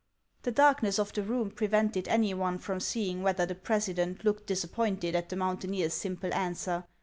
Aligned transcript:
The 0.41 0.51
darkness 0.51 0.97
of 0.97 1.13
the 1.13 1.21
room 1.21 1.51
prevented 1.51 2.07
any 2.07 2.33
one 2.33 2.57
from 2.57 2.79
seeing 2.79 3.21
whether 3.21 3.45
the 3.45 3.53
president 3.53 4.25
looked 4.25 4.47
disappointed 4.47 5.13
at 5.15 5.29
the 5.29 5.35
moun 5.35 5.57
taineer's 5.59 5.93
simple 5.93 6.33
answer. 6.33 6.85